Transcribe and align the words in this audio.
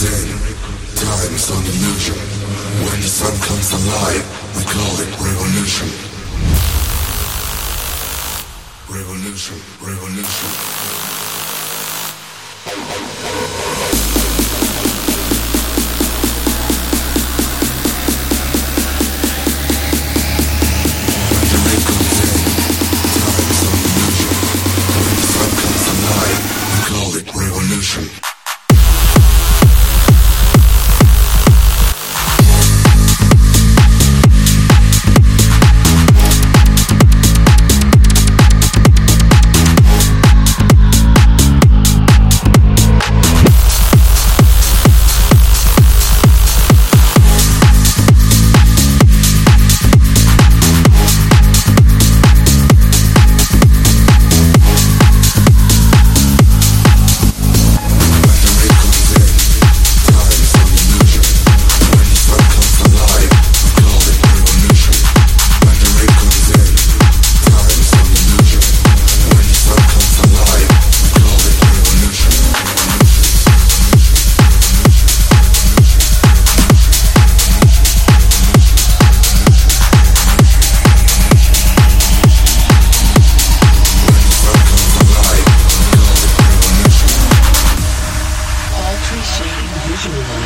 in, 0.00 0.40
time 0.96 1.34
is 1.36 1.50
an 1.52 1.60
illusion. 1.68 2.16
When 2.80 2.96
the 2.96 3.08
sun 3.08 3.36
comes 3.44 3.72
alive, 3.76 4.24
we 4.56 4.64
call 4.64 4.96
it 5.04 5.12
revolution. 5.20 5.88
Revolution, 8.88 9.60
revolution. 9.84 10.82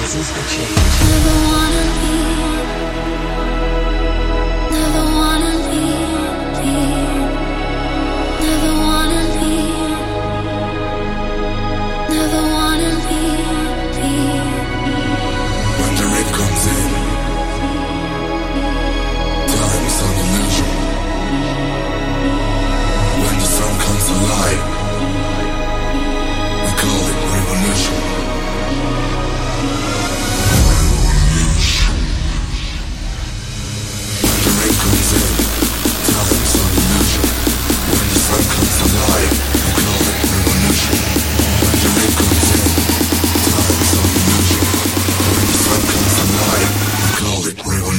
This 0.07 0.15
is 0.15 0.31
the 0.31 0.43
change. 0.49 1.66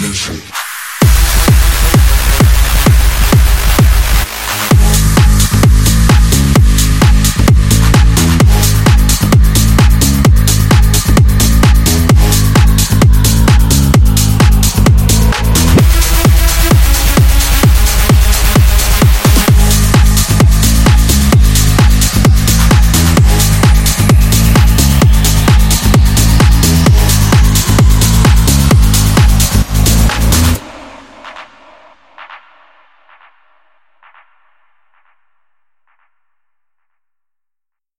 Music. 0.08 0.67